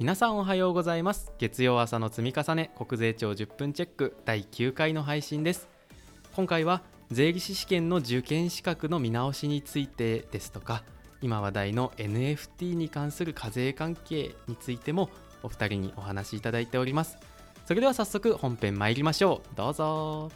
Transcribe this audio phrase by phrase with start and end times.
[0.00, 1.30] 皆さんおはようございます。
[1.36, 5.68] 月曜朝の積み重ね国税庁10分チェック第9回の配信です。
[6.32, 6.80] 今回は
[7.10, 10.84] 税理士試験の受験資格の見直しについてですとか
[11.20, 15.10] 今話題の NFT に関する課税関係についても
[15.42, 17.18] お二人にお話しいただいております。
[17.66, 19.54] それでは早速本編参りましょう。
[19.54, 20.30] どうぞ。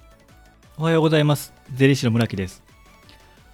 [0.76, 1.54] おはようございます。
[1.72, 2.62] 税理士の村木です。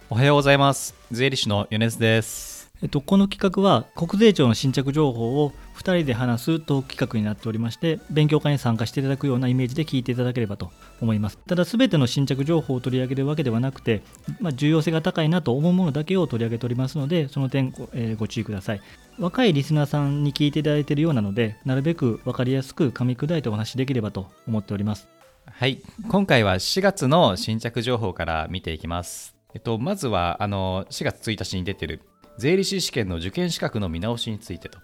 [0.09, 0.93] おはようございます。
[1.09, 11.37] 税理士の米津ですえっと、この企画は国税庁の新着情報を2人で話すトーク企画になっておりまして勉強会に参加していただくようなイメージで聞いていただければと思います。
[11.37, 14.01] ただ全ての新着情報を取り上げるわけではなくて、
[14.39, 18.81] まあ、重要性が高いなと思うものだけを取り上げておりますのでその点ご,、えー、ご注意ください。
[19.19, 25.07] 若いリスナーさんに聞いていただいているようなのでなるべく分かりやすく噛み砕いてお話しできればと思っております。
[25.45, 25.81] はい。
[26.09, 29.35] 今回は4月の新着情報から見ていきます。
[29.53, 32.01] えっと、まずはあの4月1日に出てる
[32.37, 34.79] 税理士試験の受験資格の見直しについてと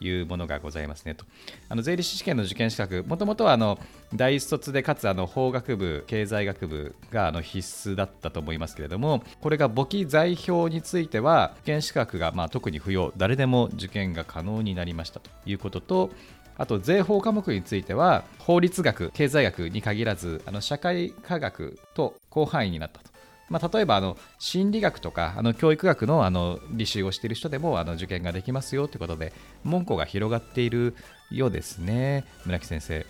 [0.00, 1.24] いうものがございますねと。
[1.68, 3.78] あの税理士試験の受験資格、もともとはあの
[4.14, 16.10] 大卒でかつあの法学部、経済学部があの必須だったと思いますけれども、これが簿記財表については、受験資格がまあ特に不要、誰でも受験が可能になりましたということと、
[16.56, 23.17] あと税法科目については、法律学、経済学に限らず、あの社会科学と広範囲になったと。
[23.48, 29.32] まあ、例えばあの心理学とかあの教育学のあの履修をしている人でもあの受験ができますよということで
[29.64, 30.94] 門戸が広がっている
[31.30, 32.24] ようですね。
[32.44, 33.06] 村木先生。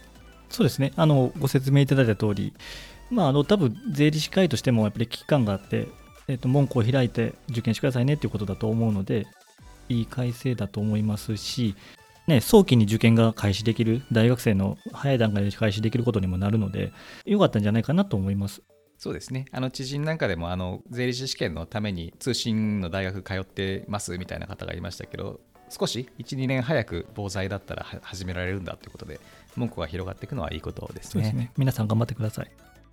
[0.49, 0.93] そうですね。
[0.97, 2.55] あのご説明いただいた通り
[3.11, 5.89] まああの多分税理士会としてもやっぱり危機感があって、
[6.29, 9.27] えー、と門戸を開いて受験してくださいねということだと思うので
[9.89, 11.75] いい改正だと思いますし
[12.29, 16.93] ね、早期に受験が開始できる、大学生の早い段階で開始できることにもなるので、
[17.25, 18.63] 良かったんじゃないかなと思います。
[18.99, 19.47] そうですね。
[19.53, 29.21] あの知人なんかでもあの税理士試験のために通信の大学通ってますみたいな方がいましたけど、少し1、2年早く防災だったら始められるんだということで、
[29.55, 31.31] 門戸が広がっていくのはいいことですね。
[31.31, 31.53] すね。
[31.57, 32.51] 皆さん頑張ってください。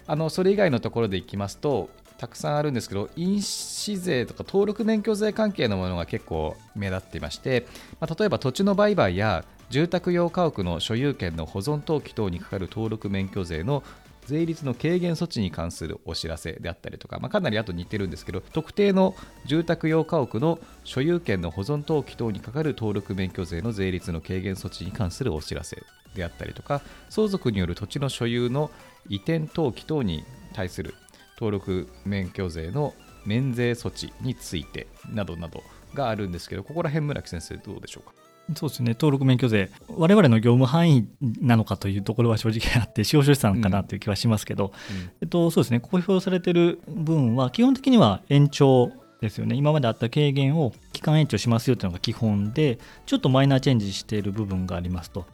[0.08, 1.90] あのそれ以外のところでいきますと、
[2.20, 7.66] たくさんあるんですけど、印紙税とか登録免許税関係のものが結構目立っていまして、
[8.00, 13.84] まあ、例えば土地の売買や住宅用家屋の所有権の保存登記等にかかる登録免許税の
[14.25, 19.16] 税率の軽減措置に関するお知らせであったりとか、まあ、かなりあと似てるんですけど特定の
[19.46, 25.84] 住宅用家屋の所有権の保存登記等にかかる登録免許税の税率の軽減措置に関するお知らせ
[26.16, 28.72] であったりとか相続による土地の所有の
[29.09, 30.96] 移転登記等に対する
[31.38, 32.94] 登録免許税の
[33.25, 38.25] 免税措置についてなどなどがあるんですけどここら辺村木先生どうでしょうか？
[38.54, 41.08] そうですね、登録免許税、我々の業務範囲
[41.42, 55.26] なのかというところは正直あって、司法書士さんかなという気はしますけど、うん、えっと、そうですね、公表されている分は、基本的には延長ですよね、今まであった軽減を期間延長しますよというのが基本で、ちょっとマイナーチェンジしている部分がありますと。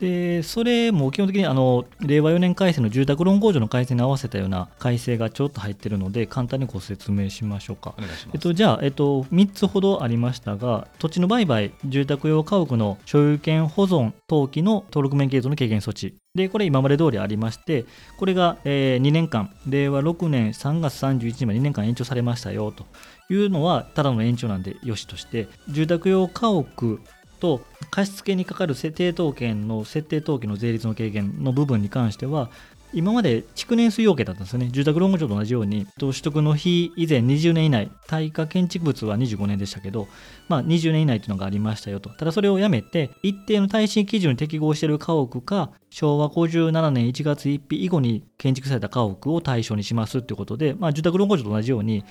[0.00, 7.94] でそれも基本的にあの令和4年改正の住宅ローン控除の改正に合わせたような改正がちょっと入っているので簡単にご説明しましょうか。
[8.32, 17.86] えっと、じゃあ、えっと、3つほどありましたが土地の売買住宅用家屋の所有権保存登記の登録免許の軽減措置でこれ今まで通りありまして
[18.18, 22.86] これが、えー、2年間令和6年3月31日まで2年間延長されましたよと
[23.30, 26.98] いうのはただの延長なんでよしとして住宅用家屋
[27.44, 27.60] と
[27.90, 32.50] 貸付にかかる設定統計の設定当期の税率の軽減の部分に関しては
[32.94, 34.68] 今まで築年数要件だったんですよね。
[34.70, 40.06] 住宅ローン庁と同じように、取得の日以前20年以内、耐火建築物は25年でしたけど、
[40.48, 42.10] まあ、20年以内というのがありましたよと。
[42.10, 52.04] ただそれをやめて、一定の耐震基準に適合している家屋か、昭和57年1月1日以後に建築された家屋を対象にしますということで、まあ、住宅ローン庁と同じように、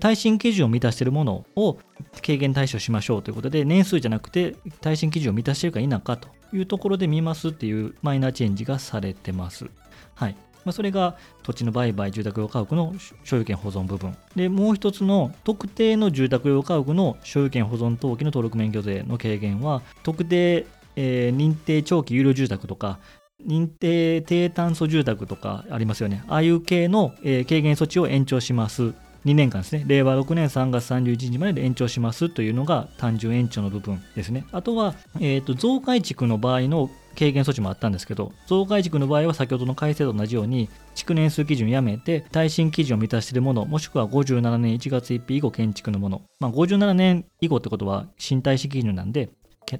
[0.00, 1.78] 耐震基準を満たしているものを
[2.24, 9.66] 軽減対象しましょうということで、年数じゃなくて耐震基準を満たしているか否かというところで見ますっていうマイナーチェンジがされてます。
[10.14, 14.16] はいまあ、それが土地の売買、住宅用家屋の所有権保存部分。
[14.34, 22.98] で、もう一つの特定の住宅用家屋の所有権保存登記の登録免許税の軽減は、特定、えー、認定長期有料住宅とか、
[23.46, 26.24] 認定低炭素住宅とかありますよね。
[26.28, 28.94] ああいう系の、えー、軽減措置を延長します。
[29.24, 34.46] 2年間ですね、令和6年3月31日まで延長しますというのが単純延長の部分ですね。
[34.52, 46.22] あとは、えーと、増改築の場合の軽減措置もあったんですけど、増改築の場合は先ほどの改正と同じように、築年数基準やめて、耐震基準を満たしているもの、もしくは57年1月1日以後建築のもの。
[46.40, 49.30] まあ、57年以後ってことは新耐震基準なんで、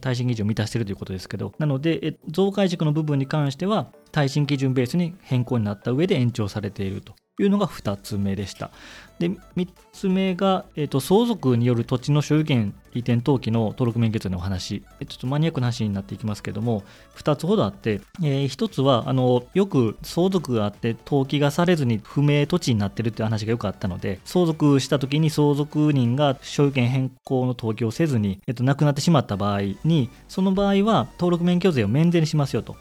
[0.00, 8.70] 耐震基準を満たしているということですけど、なので、増改築の部分に関しては、耐震基準ベースに変更になった上で延長されているというのが2つ目でした。
[9.18, 16.82] で3つ目が、えーと、相続による土地の所有権移転登記の登録免許税のお話、ちょっとマニアックな話になっていきますけども、
[17.16, 32.76] 2つほどあって、えー、1つはあのよく相続があって登記がされずに不明土地になってるっていう話がよくあったので、相続した時に相続人が所有権変更の登記をせずに、えーと亡くなってしまった場合に、その場合は登録免許税を免税にしますよと。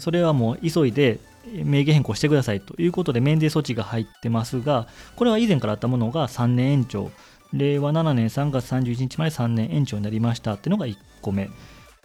[0.00, 1.18] それはもう急いで
[1.64, 4.86] 名義変更してくださいということで免税措置が入ってますが、
[5.16, 7.10] これは以前からあったものが3年延長、
[7.52, 11.50] 令和7年3月31日まで3年延長になりましたっていうのが1個目。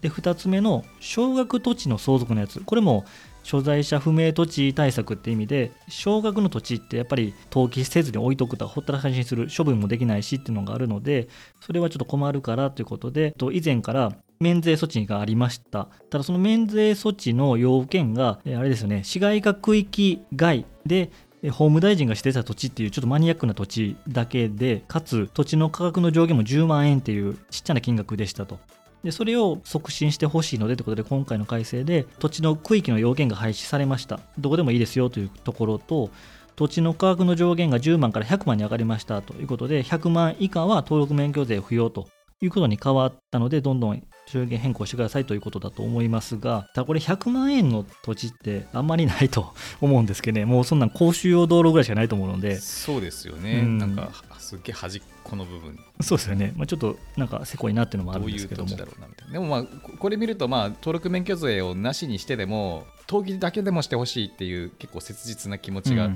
[0.02, 3.06] で、2つ目の少額土地の相続のやつ、これも
[3.44, 11.28] 所在者不明土地対策って意味で、少額の土地ってやっぱり登記せずに置いとくとほったらかしにする処分もできないしっていうのがあるので、
[11.62, 15.90] それはちょっと困るからということで、以前から免税措置がありました。
[16.10, 21.12] ただその免税措置の要件が、あれですよね、市街化区域外で
[21.44, 28.60] 法務大臣が指定した土地っていうちょっとマニアックな土地だけで、かつ土地の価格の上限も10万円っていうちっちゃな金額でしたと。
[29.04, 34.20] でそれを促進してほしいのでということで今回の改正で土地の区域の要件が廃止されました。
[34.38, 36.10] どこでもいいですよというところと
[36.56, 42.08] 土地の価格の上限が10万から100万に上がりましたということで100万以下は登録免許税不要と
[42.42, 52.60] いうことに変わったのでどんどん上限変更してくださいということだと思いますが、ただこれ100万円の土地ってあんまりないと思うんですけどね、 もうそんなん公衆用道路ぐらいしかないと思うので。
[52.60, 53.60] そうですよね。
[53.60, 55.80] うん、なんか、すっげえ端っこの部分。
[56.02, 56.54] そうですよね。
[56.56, 58.70] まあ、ちょっとなんかせこいなっていうのもあるんですけども。
[58.70, 59.34] どういう土地だろうなみたいな。
[59.34, 66.10] でもまあ、これ見ると、まあ、登録免許税をなしにしてでも、登記だけでもしてほしいっていう結構切実な気持ちが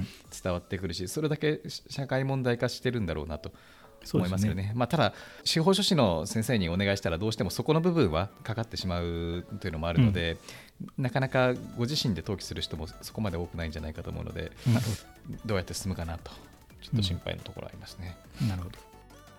[0.43, 3.51] 伝わってくるし、うん、それだけ社会問題化してるんだろうなと
[4.13, 4.63] 思いますよね。
[4.63, 5.13] ねまあ、ただ、
[5.43, 10.37] 司法書士の先生にお願いしたら、どうしてもそこの部分はかかってしまうというのもあるので、
[10.97, 14.51] うん、なかなかご自身で登記する人もそこまで多くないんじゃないかと思うので、
[15.45, 16.31] どうやって進むかなと、
[16.81, 18.17] ちょっと心配なところありますね。
[18.41, 18.77] うん、なるほど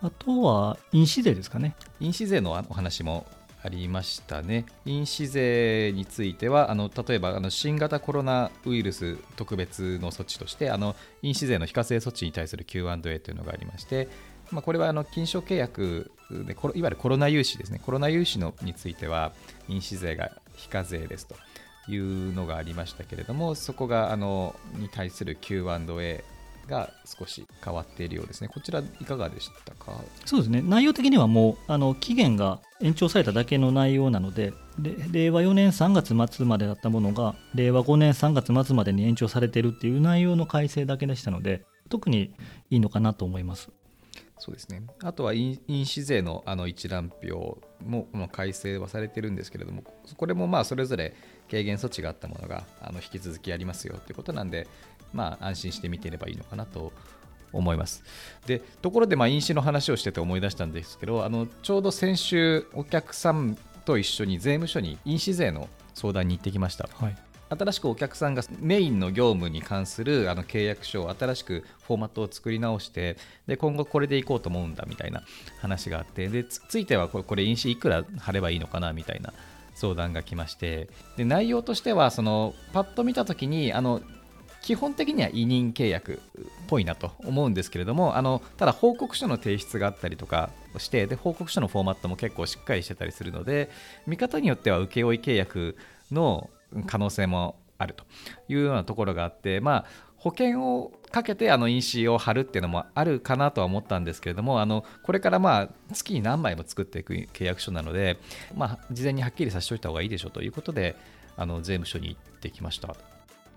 [0.01, 1.75] あとは印紙税ですかね。
[1.99, 3.25] 印紙税のお話も
[3.61, 4.65] ありましたね。
[4.85, 14.07] 印紙税については、あの例えばあの新型コロナウイルス特別の措置として、あの印紙税の非課税措置に対する Q&A というのがありまして、
[14.51, 19.31] まあ、これはあの金賞契約でいわゆるコロナ融資ですね、コロナ融資のについては、
[19.67, 21.35] 印紙税が非課税ですと
[21.91, 26.23] いうのがありましたけれども、そこがあのに対する Q&A
[26.67, 28.47] が少し変わっているようですね。
[28.47, 30.03] こちらいかがでしたか？
[30.25, 30.61] そうですね。
[30.61, 42.35] 内容的にはもうあの期限が延長されただけの内容なので、で令和4年3月末までだったものが令和5年3月末までに延長されているっていう内容の改正だけでしたので、特に
[42.69, 43.71] いいのかなと思います。
[44.39, 49.83] そうですね、あとは印紙税のあの一覧表も、ま、改正はされてるんですけれども、
[50.15, 51.13] これもまあそれぞれ
[51.51, 54.65] 軽減措置があったものがあの引き続きやりますよということなんで、
[55.13, 56.93] まあ、安心して見ていればいいのかなと
[57.51, 58.01] 思います。
[58.45, 66.87] でところで、まあ、印紙の話をしてて思い出したんですけど、あのちょうど先週、お客さんと一緒に税務署に印紙税の相談に行ってきました。
[66.93, 73.17] はい新しくお客さんがメインの業務に関するあの契約書を新しくフォーマットを作り直して
[73.47, 75.23] で今後これでいこうと思うんだみたいな
[75.59, 79.33] 話があってでついてはこれこれ印紙いくら貼ればいいのかなみたいな
[79.73, 84.01] 相談が来ましてで内容としてはそのパッと見た時にあの
[84.61, 93.69] 基本的には委任契約っぽいなと思うんですけれどもあのただ報告書の提出があったりとかしてで報告書のフォーマットも結構しっかりしてたりするので
[94.05, 95.77] 見方によっては請負契約
[96.11, 96.49] の
[96.85, 98.03] 可能性もあると
[98.47, 99.85] いうようなところがあって、まあ、
[100.17, 108.19] 保険をかけてあの印紙を貼るっていうのもあるかなとは思ったんですけれどもあのこれからまあ月に何枚も作っていく契約書なので、
[108.55, 110.95] まあ、事前にはっきりさせておいた方がいいでしょうということで
[111.37, 112.95] あの税務署に行ってきました。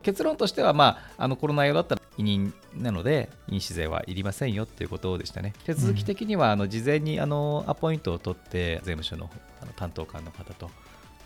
[0.03, 5.55] 結論としては、まあ、あのコロナ用だったら委任なので印紙税はいりませんよっていうことでしたね。
[5.65, 10.71] 手続き的にはあの事前にあのアポイントを取って税務署のあの担当官の方と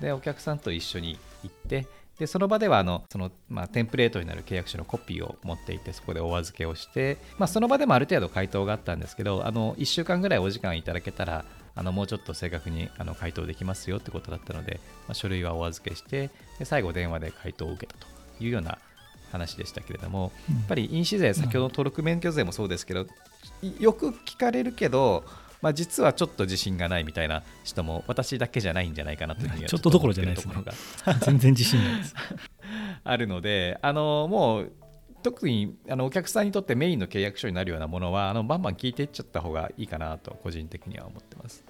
[0.01, 1.87] でお客さんと一緒に行って
[2.19, 18.07] でその場ではあのその、まあ、テンプレートになる契約書のコピーを持っていてそこでお預けをして、まあ、その場でもある程度回答があったんですけどあの1週間ぐらいお時間いただけたらあのもうちょっと正確にあの回答できますよってことだったので、まあ、書類はお預けしてで最後電話で回答を受けたと
[18.43, 18.79] いうような
[19.31, 23.07] 話でしたけれども、やっぱり印紙税先ほどの登録免許税もそうですけど、
[23.79, 25.25] よく聞かれるけど
[25.63, 30.55] まあ、実はちょっと自信がないみたいな人も私だけじゃないんじゃないかなというふうに ちょっとどころじゃないですね。
[31.21, 32.15] 全然自信ないです。
[33.05, 34.73] あるのであのもう
[35.23, 41.65] 特にあのお客さんにとってメインの契約書になるようなものはあのバンバン聞いていっちゃった方がいいかなと個人的には思ってます。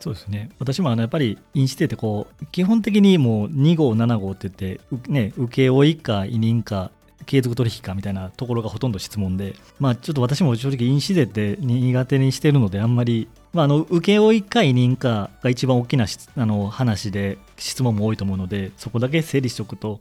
[0.00, 0.50] そうですね。
[0.58, 6.90] 私もあのやっぱり印紙税ってこう基本的にもう2号7号って言って、ね、請負か委任か
[7.26, 16.06] 継続取引かみたいなところがほとんど質問で、まあ、ちょっと私も正直、印紙税って苦手にしてるので、あんまり、まあ、あの請負か委任かが一番大きな
[16.36, 20.00] あの話で、質問も多いと思うので、そこだけ整理しておくと、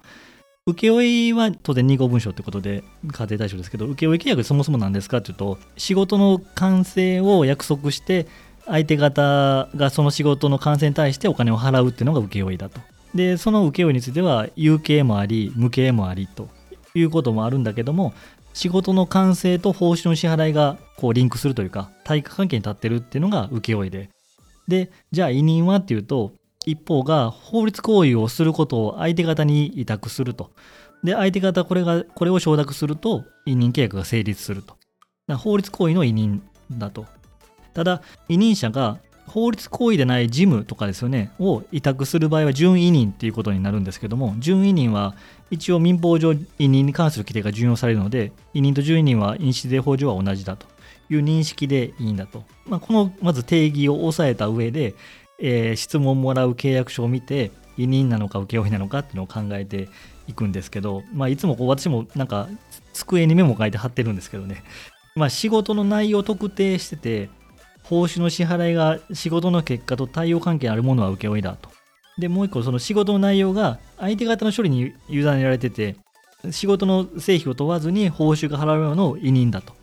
[0.68, 8.28] 請負は当然2号文書ということで課税対象ですけど、請負契約そもそも何ですかというと、仕事の完成を約束して、
[8.66, 12.82] 相手方がその仕事の完成に対してお金を払うっていうのが請負だと。
[13.14, 16.50] で、その請負については、有形もあり、無形もありと
[16.96, 18.14] いうこともあるんだけども、
[18.54, 24.10] 仕事の完成と報酬の支払いがこうリンクするというか、対価関係に立ってるっていうのが請負で。
[24.68, 26.32] で、じゃあ委任はっていうと、
[26.66, 30.52] 一方が法律行為をすることを相手方に委託すると。
[31.04, 34.76] で、相手方これが、これを承諾すると、委任契約が成立すると。
[35.36, 37.06] 法律行為の委任だと。
[37.74, 45.16] ただ、委任者が法律行為でない事務とかですよね、を委託する場合は準委任っていうことになるんですけども、準委任は
[45.52, 50.68] 一応民法上委任に関する規定が順用されるので、委任と準委任は印紙税法上は同じだと
[51.10, 52.44] いう認識でいいんだと。
[52.68, 54.96] まあ、このまず定義を押さえた上で、
[55.40, 59.90] えー、質問をもらう契約書を見て、委任なのか請負なのかっていうのを考えて
[60.28, 62.48] いくんですけど、まあ、いつもこう私もなんか
[62.94, 64.64] 机にメモ書いて貼ってるんですけどね、
[65.16, 67.30] まあ、仕事の内容を特定してて、
[67.90, 71.70] 報酬の支払いが仕事の結果と対応関係あるものは請負だと。
[72.18, 75.96] で、もう一個、その仕事の内容が相手方の処理に委ねられてて、
[76.52, 79.74] 仕事の成否を問わずに報酬が払うような委任だと。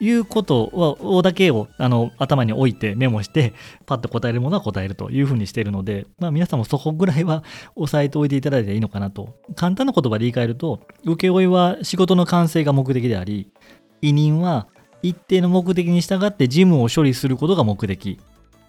[0.00, 3.54] いうことをだけをあの頭に置いてメモして、
[3.86, 7.44] パッと答えるものは答えるというふうにしているので、まあ、皆さんもそこぐらいは
[7.76, 9.36] 押さえておいていただいていいのかなと。
[9.54, 13.52] 簡単な言葉で言い換えると、請負は仕事の完成が目的であり、
[14.00, 14.66] 委任は
[15.02, 18.18] 一定の目的に従って事務を処理することが目的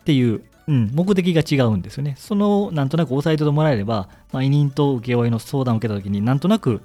[0.02, 2.16] っていう、うん、目的が違うんですよね。
[2.18, 6.82] そのなんとなく押さえてもらえれば、まあ、委任と請負の相談を受けた時になんとなく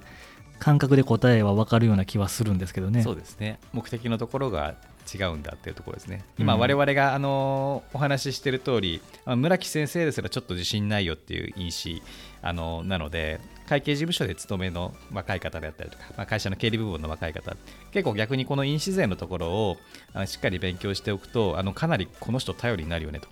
[0.59, 3.01] 感覚で答えは分かるような気はするんですけどね。
[3.01, 4.75] そうですね目的のところが
[5.11, 6.23] 違うんだっていうところですね。
[6.37, 12.03] 今、我々があのお話ししている通り、村木先生ですらちょっと自信ないよっていう印紙
[12.41, 17.55] あのなので、会計事務所で勤めの若い方であったりとか、まあ、会社の経理部分の若い方、
[17.91, 19.77] 結構逆にこの印紙税のところを
[20.15, 23.27] あしっかり勉強しておくと、あのかなりこの人頼りになるよねと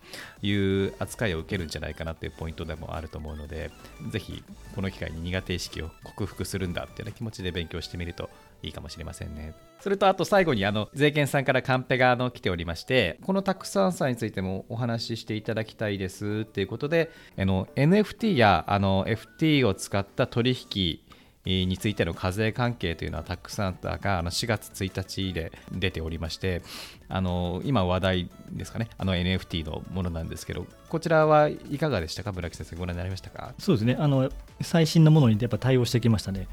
[0.45, 3.71] いう扱いを受けるんじゃないかなというポイントでもあると思うので、
[4.11, 4.43] ぜひ
[4.75, 8.29] この機会に苦手意識を克服するんだっていうような気持ちで勉強してみると
[8.63, 9.53] いいかもしれませんね。
[9.79, 20.99] それとあと最後にあの税券さんからカンペがあの来ておりましてこのたくさんさんについてもお話ししていただきたいですっていうことであの NFT やあの FT を使った取引
[21.45, 26.61] についての課税関係というのはたくさんがあの4月1日で出ておりまして
[27.07, 28.89] あの今話題ですかね。
[28.97, 32.33] あの NFT のものなんですけどこちらはいかがでしたか？
[32.33, 33.53] 村木先生ご覧になりましたか？
[33.59, 33.95] そうですね。
[33.97, 36.47] あの最新のものにやっぱ対応してきましたね。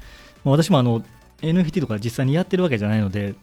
[0.45, 1.03] 私もあの
[1.45, 3.35] NFT とか実際にやってるわけじゃないので、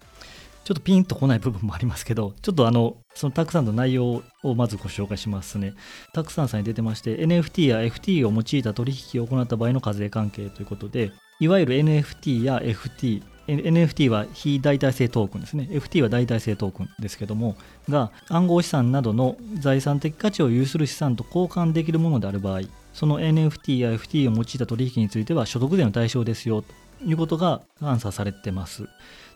[0.65, 5.75] ちょっとピンとこない部分もありますけど、ちょっとあの、そのたくさんの内容をまずご紹介しますね。
[6.13, 15.67] たくさんさんに出てまして、NFT や FT を用いた取引を行った場合の課税関係ということで、いわゆる NFT や FT、NFT は非代替性トークンですね。
[15.69, 17.57] FT は代替性トークンですけども、
[17.89, 22.61] が暗号資産などの財産的価値を有する資産と交換できるものである場合、
[22.93, 28.89] その NFT や FT を用いた取引については所得税の対象ですよということが監査されてます。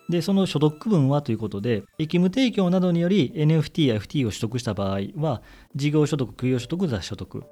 [0.08, 5.42] で、その所得分はということで、役務提供などにより NFT や FT を取得した場合は、
[5.74, 7.44] 事業所得、供与所得、雑所得。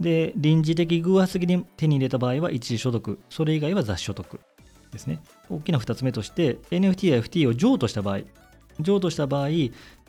[0.00, 4.40] で、臨時的偶発的に手に入れた場合は一時所得、それ以外は雑所得
[4.90, 5.20] ですね。
[5.50, 8.20] 大きな2つ目として、NFT や FT を譲渡した場合、
[8.80, 9.48] 譲渡した場合、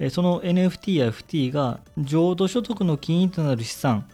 [0.10, 4.08] その NFT や FT が譲渡所得の金となる資産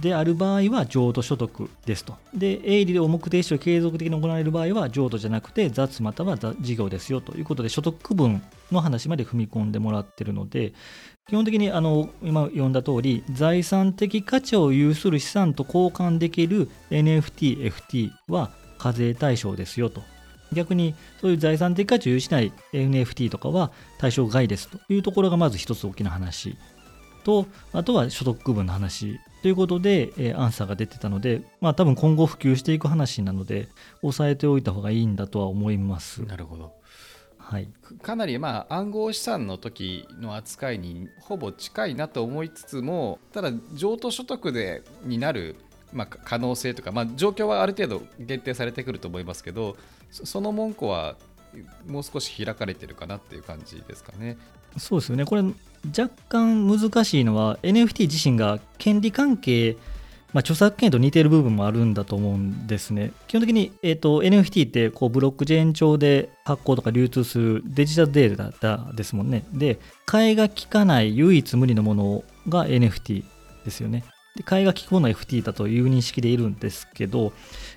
[0.00, 2.16] である場合は譲渡所得ですと。
[2.34, 10.72] で、営利を目的として継続的に行われる場合は譲渡じゃなくて雑または事業ですよということで所得区分の話まで踏み込んでもらってるので、
[11.28, 20.02] 基本的にあの今読んだ通り、財産的価値を有する資産と交換できる NFT、FT は課税対象ですよと。
[20.52, 26.56] 逆にそういう財産的価値を有しない NFT とかは対象外ですというところがまず一つ大きな話
[27.24, 33.68] と、あとは所得区分の話ということで、えー、アンサーが出てたので、まあ多分今後普及していく話なので、
[34.02, 36.24] 押さえておいた方がいいんだとは思います。
[36.24, 36.72] なるほど。
[37.38, 37.68] はい、
[38.02, 45.54] かなりまあ暗号資産の時の扱いにほぼ近いなと思いつつもただ譲渡所得でになる
[45.92, 49.76] まあ、可能性とか、まあ、状況はある程度限定されてくると思いますけど
[50.10, 51.14] その文句は
[51.86, 54.36] もう少し開かれてるかなっていう感じですかね。
[54.76, 55.44] そうですよねこれ
[55.96, 59.76] 若干難しいのは NFT 自身が権利関係
[60.36, 63.12] まあ、著作権と似ている部分もあるんだと思うんですね。
[63.26, 69.46] 基本的に、えーと、NFT ってこうブロックチェーン上で発行とか流通するデジタルデータですもんね。
[69.54, 73.24] で、替えが利かない唯一無二のものが NFT
[73.64, 74.04] ですよね。
[74.36, 77.32] で替えが利くものは FT だという認識でいるんですけど、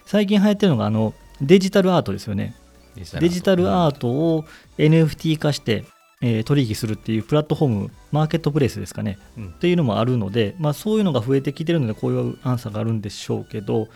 [0.05, 2.55] 最近流行ってるのがあのデジタルアートですよね。
[3.21, 4.45] デジタルアートを
[4.77, 5.85] NFT 化して、
[6.21, 13.87] えー、取引するっていうプラットフォーム、マーケットプレイスですかね、うん、っていうのもあるので、まあ、そういうのが増えてきてるので、こういうアンサーがあるんでしょうけど、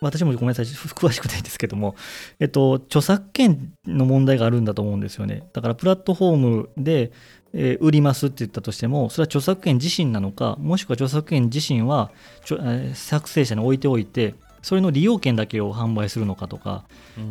[0.00, 1.94] 私もごめんなさい、詳しくないんですけども、
[2.38, 5.44] えっと、著作権の問題があるんだと思うんですよね。
[5.52, 7.12] だからプラットフォームで、
[7.52, 12.10] えー、売りますって言ったとしても、それは著作権自身なのか、もしくは著作権自身は、
[12.44, 16.84] えー、作成者に置いておいて、それの利用権だけを販売するのかとか、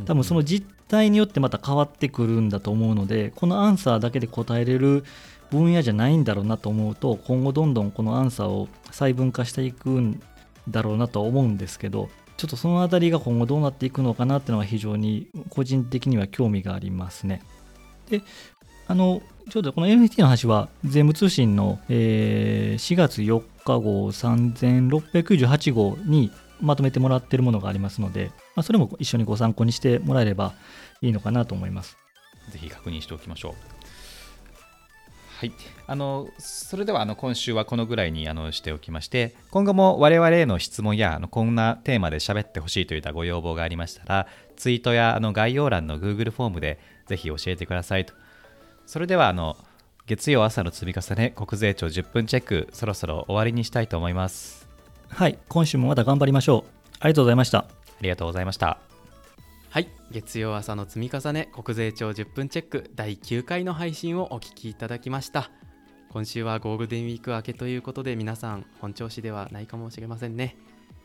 [0.06, 5.06] 多分その実態によってまた変わってくるんだと思うので、このアンサーだけで答えれる
[5.52, 10.22] 分野じゃないんだろうなと思うと、今後どんどんこのアンサーを細分化していくん
[10.68, 17.42] だろうなと思うんですけど、ちょっとそのあたりが今後どうなっていくのかなっていうのは非常に個人的には興味がありますね。
[18.10, 18.22] で、
[18.88, 30.54] あの、ちょうどこの NFT の話は、税務通信の、えー、4月4日号3698号にまとめてもらっているものがありますので、まあ、それも一緒にご参考にしてもらえれば
[31.02, 31.98] いいのかなと思います。
[32.50, 33.80] ぜひ確認しておきましょう。
[35.40, 35.54] はい、
[35.88, 48.14] あのそれではあの今週はこのぐらいにあのしておきまして今後も我々への質問やあのこんなテーマで喋ってほしいといったご要望がありましたらツイートやあの概要欄の Google フォームでぜひ教えてくださいと
[48.86, 49.56] それではあの
[50.08, 54.69] 月曜朝の積み重ね国税庁10分チェックそろそろ終わりにしたいと思います
[55.10, 56.72] はい今週もまた頑張りましょう。
[57.00, 57.60] ありがとうございました。
[57.60, 57.68] あ
[58.02, 58.80] りがとうございました。
[59.70, 65.52] はい月曜朝の積み重ね国税庁10分チェック第9回の配信をお聞きいただきました。
[66.10, 70.58] 今週はゴールデンウィーク明けということで皆さん本調子ではないかもしれませんね、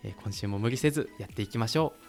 [0.02, 2.03] え今週も無理せずやっていきましょう